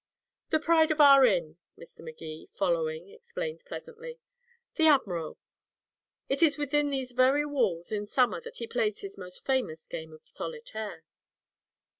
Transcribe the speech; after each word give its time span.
"The 0.49 0.59
pride 0.59 0.89
of 0.89 0.99
our 0.99 1.23
inn," 1.25 1.57
Mr. 1.77 1.99
Magee, 2.03 2.49
following, 2.55 3.09
explained 3.09 3.61
pleasantly, 3.67 4.17
"the 4.75 4.87
admiral. 4.87 5.37
It 6.27 6.41
is 6.41 6.57
within 6.57 6.89
these 6.89 7.11
very 7.11 7.45
walls 7.45 7.91
in 7.91 8.07
summer 8.07 8.41
that 8.41 8.57
he 8.57 8.65
plays 8.65 9.01
his 9.01 9.19
famous 9.45 9.85
game 9.85 10.11
of 10.11 10.27
solitaire." 10.27 11.03